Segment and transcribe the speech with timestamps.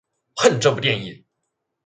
[0.35, 1.23] 恨这部电影！